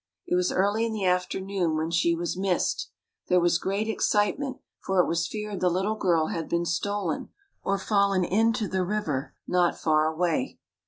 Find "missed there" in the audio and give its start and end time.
2.35-3.39